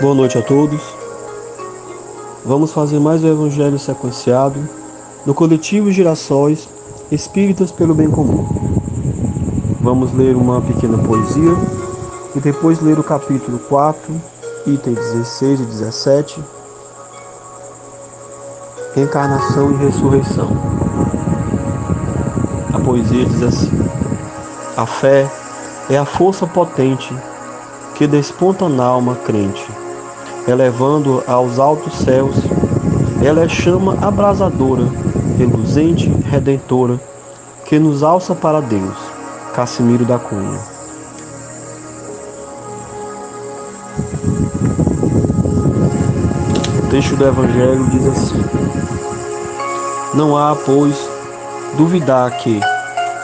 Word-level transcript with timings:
Boa 0.00 0.14
noite 0.14 0.38
a 0.38 0.40
todos. 0.40 0.80
Vamos 2.42 2.72
fazer 2.72 2.98
mais 2.98 3.22
um 3.22 3.28
evangelho 3.28 3.78
sequenciado 3.78 4.58
no 5.26 5.34
coletivo 5.34 5.92
Girassóis 5.92 6.66
Espíritas 7.12 7.70
pelo 7.70 7.94
Bem 7.94 8.10
Comum. 8.10 8.48
Vamos 9.78 10.10
ler 10.14 10.36
uma 10.36 10.62
pequena 10.62 10.96
poesia 10.96 11.52
e 12.34 12.40
depois 12.40 12.80
ler 12.80 12.98
o 12.98 13.02
capítulo 13.04 13.58
4, 13.58 14.10
itens 14.68 14.96
16 14.96 15.60
e 15.60 15.64
17. 15.64 16.44
Encarnação 18.96 19.70
e 19.72 19.84
ressurreição. 19.84 20.48
A 22.72 22.80
poesia 22.80 23.26
diz 23.26 23.42
assim: 23.42 23.70
A 24.78 24.86
fé 24.86 25.30
é 25.90 25.98
a 25.98 26.06
força 26.06 26.46
potente 26.46 27.14
que 27.96 28.06
desponta 28.06 28.66
na 28.66 28.84
alma 28.84 29.14
crente 29.14 29.79
elevando 30.46 31.22
aos 31.26 31.58
altos 31.58 31.94
céus. 31.94 32.36
Ela 33.22 33.44
é 33.44 33.48
chama 33.48 33.96
abrasadora, 34.00 34.84
reluzente, 35.36 36.08
redentora, 36.24 36.98
que 37.64 37.78
nos 37.78 38.02
alça 38.02 38.34
para 38.34 38.60
Deus. 38.60 38.96
Cassimiro 39.54 40.04
da 40.04 40.18
Cunha. 40.18 40.58
O 46.78 46.88
texto 46.90 47.16
do 47.16 47.26
Evangelho 47.26 47.84
diz 47.90 48.06
assim: 48.06 48.44
Não 50.14 50.36
há, 50.36 50.56
pois, 50.56 50.96
duvidar 51.76 52.30
que, 52.38 52.60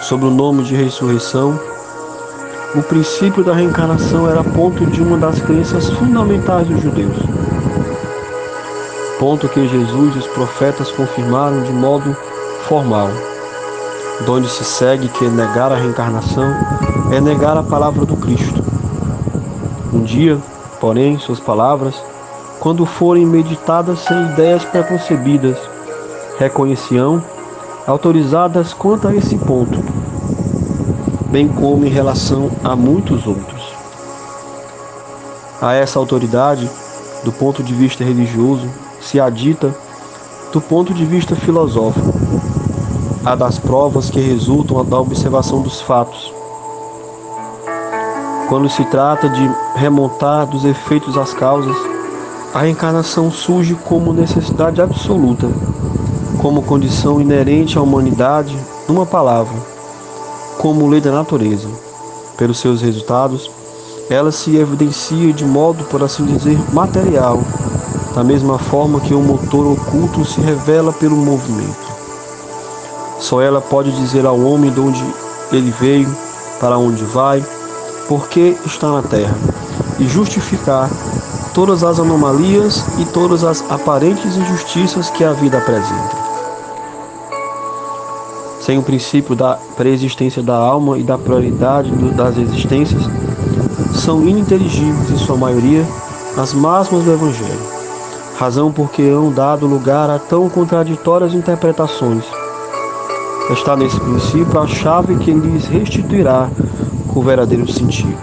sob 0.02 0.26
o 0.26 0.30
nome 0.30 0.62
de 0.62 0.74
ressurreição, 0.74 1.58
o 2.76 2.82
princípio 2.82 3.42
da 3.42 3.54
reencarnação 3.54 4.28
era 4.28 4.44
ponto 4.44 4.84
de 4.84 5.00
uma 5.00 5.16
das 5.16 5.40
crenças 5.40 5.88
fundamentais 5.88 6.68
dos 6.68 6.82
judeus. 6.82 7.16
Ponto 9.18 9.48
que 9.48 9.66
Jesus 9.66 10.14
e 10.14 10.18
os 10.18 10.26
profetas 10.26 10.90
confirmaram 10.90 11.62
de 11.62 11.72
modo 11.72 12.14
formal, 12.68 13.08
donde 14.26 14.46
se 14.50 14.62
segue 14.62 15.08
que 15.08 15.24
negar 15.24 15.72
a 15.72 15.76
reencarnação 15.76 16.54
é 17.10 17.18
negar 17.18 17.56
a 17.56 17.62
palavra 17.62 18.04
do 18.04 18.16
Cristo. 18.16 18.62
Um 19.90 20.02
dia, 20.02 20.36
porém, 20.78 21.18
suas 21.18 21.40
palavras, 21.40 21.94
quando 22.60 22.84
forem 22.84 23.24
meditadas 23.24 24.00
sem 24.00 24.22
ideias 24.32 24.64
preconcebidas, 24.66 25.56
reconheciam 26.38 27.24
autorizadas 27.86 28.74
quanto 28.74 29.08
a 29.08 29.14
esse 29.14 29.38
ponto 29.38 30.05
bem 31.36 31.48
como 31.48 31.84
em 31.84 31.90
relação 31.90 32.50
a 32.64 32.74
muitos 32.74 33.26
outros. 33.26 33.62
A 35.60 35.74
essa 35.74 35.98
autoridade, 35.98 36.66
do 37.24 37.30
ponto 37.30 37.62
de 37.62 37.74
vista 37.74 38.02
religioso, 38.02 38.66
se 39.02 39.20
adita 39.20 39.76
do 40.50 40.62
ponto 40.62 40.94
de 40.94 41.04
vista 41.04 41.36
filosófico, 41.36 42.14
a 43.22 43.34
das 43.34 43.58
provas 43.58 44.08
que 44.08 44.18
resultam 44.18 44.82
da 44.82 44.98
observação 44.98 45.60
dos 45.60 45.78
fatos. 45.78 46.32
Quando 48.48 48.70
se 48.70 48.86
trata 48.86 49.28
de 49.28 49.50
remontar 49.74 50.46
dos 50.46 50.64
efeitos 50.64 51.18
às 51.18 51.34
causas, 51.34 51.76
a 52.54 52.60
reencarnação 52.60 53.30
surge 53.30 53.74
como 53.74 54.14
necessidade 54.14 54.80
absoluta, 54.80 55.46
como 56.38 56.62
condição 56.62 57.20
inerente 57.20 57.76
à 57.76 57.82
humanidade, 57.82 58.56
numa 58.88 59.04
palavra 59.04 59.75
como 60.58 60.88
lei 60.88 61.00
da 61.00 61.12
natureza. 61.12 61.68
Pelos 62.36 62.58
seus 62.58 62.82
resultados, 62.82 63.50
ela 64.08 64.30
se 64.30 64.56
evidencia 64.56 65.32
de 65.32 65.44
modo, 65.44 65.84
por 65.84 66.02
assim 66.02 66.24
dizer, 66.24 66.58
material, 66.72 67.40
da 68.14 68.22
mesma 68.22 68.58
forma 68.58 69.00
que 69.00 69.14
o 69.14 69.20
motor 69.20 69.66
oculto 69.66 70.24
se 70.24 70.40
revela 70.40 70.92
pelo 70.92 71.16
movimento. 71.16 71.86
Só 73.18 73.40
ela 73.40 73.60
pode 73.60 73.90
dizer 73.92 74.26
ao 74.26 74.38
homem 74.38 74.70
de 74.70 74.80
onde 74.80 75.04
ele 75.52 75.70
veio, 75.80 76.14
para 76.60 76.78
onde 76.78 77.04
vai, 77.04 77.44
por 78.08 78.28
que 78.28 78.56
está 78.64 78.90
na 78.90 79.02
terra, 79.02 79.36
e 79.98 80.06
justificar 80.06 80.90
todas 81.54 81.82
as 81.82 81.98
anomalias 81.98 82.84
e 82.98 83.04
todas 83.06 83.42
as 83.42 83.64
aparentes 83.70 84.36
injustiças 84.36 85.10
que 85.10 85.24
a 85.24 85.32
vida 85.32 85.58
apresenta 85.58 86.25
sem 88.66 88.76
o 88.78 88.82
princípio 88.82 89.36
da 89.36 89.54
preexistência 89.76 90.42
da 90.42 90.56
alma 90.56 90.98
e 90.98 91.04
da 91.04 91.16
prioridade 91.16 91.88
das 92.14 92.36
existências, 92.36 93.00
são 93.94 94.26
ininteligíveis 94.26 95.08
em 95.08 95.16
sua 95.18 95.36
maioria 95.36 95.86
as 96.36 96.52
máximas 96.52 97.04
do 97.04 97.12
Evangelho, 97.12 97.60
razão 98.36 98.72
porque 98.72 99.02
hão 99.02 99.30
dado 99.30 99.68
lugar 99.68 100.10
a 100.10 100.18
tão 100.18 100.50
contraditórias 100.50 101.32
interpretações. 101.32 102.24
Está 103.50 103.76
nesse 103.76 104.00
princípio 104.00 104.60
a 104.60 104.66
chave 104.66 105.16
que 105.18 105.30
lhes 105.30 105.66
restituirá 105.66 106.50
o 107.14 107.22
verdadeiro 107.22 107.70
sentido. 107.70 108.18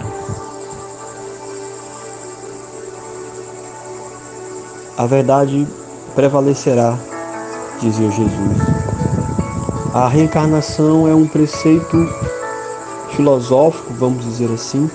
A 4.98 5.06
verdade 5.06 5.66
prevalecerá, 6.14 6.98
dizia 7.80 8.10
Jesus. 8.10 8.93
A 9.94 10.08
reencarnação 10.08 11.06
é 11.06 11.14
um 11.14 11.24
preceito 11.24 11.96
filosófico, 13.14 13.94
vamos 13.94 14.24
dizer 14.24 14.50
assim, 14.52 14.90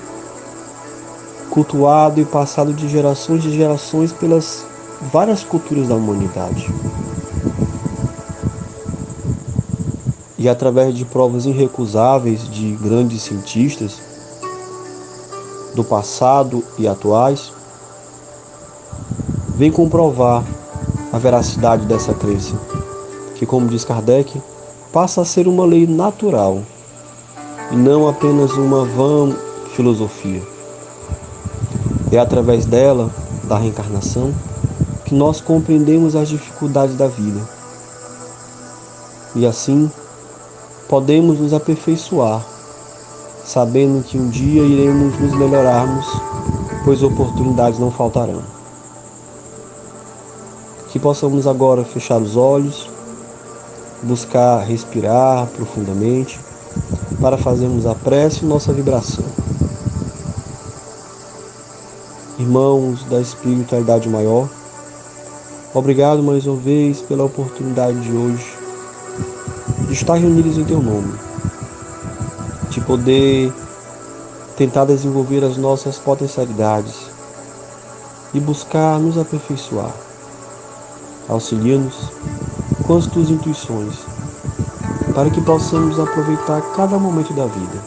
cultuado 1.49 2.19
e 2.19 2.25
passado 2.25 2.73
de 2.73 2.89
gerações 2.89 3.45
e 3.45 3.49
gerações 3.49 4.11
pelas 4.11 4.65
várias 5.09 5.41
culturas 5.41 5.87
da 5.87 5.95
humanidade. 5.95 6.67
E 10.37 10.49
através 10.49 10.93
de 10.93 11.05
provas 11.05 11.45
irrecusáveis 11.45 12.45
de 12.49 12.73
grandes 12.73 13.21
cientistas 13.21 14.01
do 15.75 15.83
passado 15.85 16.61
e 16.77 16.89
atuais, 16.89 17.53
vem 19.55 19.71
comprovar 19.71 20.43
a 21.13 21.17
veracidade 21.17 21.85
dessa 21.85 22.13
crença, 22.13 22.59
que, 23.35 23.45
como 23.45 23.69
diz 23.69 23.85
Kardec, 23.85 24.41
passa 24.91 25.21
a 25.21 25.25
ser 25.25 25.47
uma 25.47 25.65
lei 25.65 25.85
natural 25.85 26.63
e 27.71 27.75
não 27.75 28.07
apenas 28.07 28.51
uma 28.53 28.85
vã 28.85 29.35
filosofia. 29.75 30.41
É 32.11 32.17
através 32.17 32.65
dela, 32.65 33.11
da 33.43 33.57
reencarnação, 33.57 34.33
que 35.05 35.13
nós 35.13 35.39
compreendemos 35.39 36.15
as 36.15 36.29
dificuldades 36.29 36.95
da 36.95 37.07
vida. 37.07 37.39
E 39.35 39.45
assim, 39.45 39.91
podemos 40.87 41.39
nos 41.39 41.53
aperfeiçoar, 41.53 42.43
sabendo 43.45 44.03
que 44.03 44.17
um 44.17 44.27
dia 44.27 44.63
iremos 44.63 45.19
nos 45.19 45.33
melhorarmos, 45.37 46.07
pois 46.83 47.03
oportunidades 47.03 47.79
não 47.79 47.91
faltarão. 47.91 48.41
Que 50.89 50.97
possamos 50.97 51.45
agora 51.45 51.83
fechar 51.83 52.19
os 52.19 52.35
olhos 52.35 52.88
buscar 54.03 54.59
respirar 54.59 55.47
profundamente 55.47 56.39
para 57.19 57.37
fazermos 57.37 57.85
a 57.85 57.93
prece 57.95 58.43
e 58.43 58.47
nossa 58.47 58.71
vibração. 58.71 59.25
Irmãos 62.37 63.03
da 63.05 63.19
espiritualidade 63.19 64.07
maior, 64.07 64.47
obrigado 65.73 66.23
mais 66.23 66.47
uma 66.47 66.55
vez 66.55 67.01
pela 67.01 67.25
oportunidade 67.25 67.99
de 67.99 68.11
hoje 68.11 68.57
de 69.87 69.93
estar 69.93 70.15
reunidos 70.15 70.57
em 70.57 70.63
Teu 70.63 70.81
nome, 70.81 71.13
de 72.69 72.79
poder 72.81 73.51
tentar 74.55 74.85
desenvolver 74.85 75.43
as 75.43 75.57
nossas 75.57 75.97
potencialidades 75.97 77.09
e 78.33 78.39
buscar 78.39 78.99
nos 78.99 79.17
aperfeiçoar. 79.17 79.91
Auxilia-nos 81.27 82.11
as 82.97 83.07
tuas 83.07 83.29
intuições, 83.29 83.95
para 85.13 85.29
que 85.29 85.41
possamos 85.41 85.99
aproveitar 85.99 86.61
cada 86.75 86.97
momento 86.97 87.33
da 87.33 87.45
vida. 87.45 87.79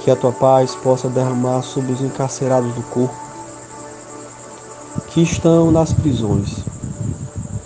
Que 0.00 0.10
a 0.10 0.16
tua 0.16 0.32
paz 0.32 0.74
possa 0.74 1.08
derramar 1.08 1.62
sobre 1.62 1.92
os 1.92 2.00
encarcerados 2.00 2.74
do 2.74 2.82
corpo 2.82 3.24
que 5.14 5.22
estão 5.22 5.70
nas 5.70 5.92
prisões. 5.92 6.58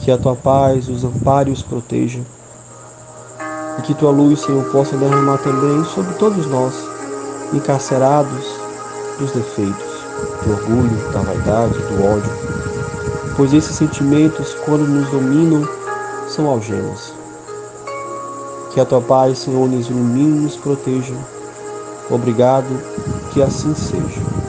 Que 0.00 0.10
a 0.10 0.18
tua 0.18 0.36
paz 0.36 0.86
os 0.88 1.02
ampare 1.02 1.48
e 1.48 1.52
os 1.54 1.62
proteja. 1.62 2.20
E 3.78 3.82
que 3.82 3.94
tua 3.94 4.10
luz, 4.10 4.40
Senhor, 4.40 4.64
possa 4.70 4.96
derramar 4.98 5.38
também 5.38 5.82
sobre 5.86 6.14
todos 6.14 6.46
nós, 6.46 6.74
encarcerados 7.54 8.44
dos 9.18 9.32
defeitos, 9.32 9.86
do 10.44 10.52
orgulho, 10.52 11.12
da 11.12 11.20
vaidade, 11.20 11.78
do 11.78 12.04
ódio. 12.04 12.30
Pois 13.34 13.54
esses 13.54 13.76
sentimentos, 13.76 14.54
quando 14.66 14.86
nos 14.86 15.08
dominam, 15.10 15.66
são 16.28 16.48
algemas. 16.48 17.12
Que 18.72 18.80
a 18.80 18.84
tua 18.84 19.00
paz, 19.00 19.38
Senhor, 19.38 19.69
nos 19.69 19.88
ilumine 19.88 20.38
e 20.38 20.40
nos 20.42 20.56
proteja. 20.56 21.14
Obrigado, 22.10 22.69
que 23.32 23.42
assim 23.42 23.75
seja. 23.75 24.47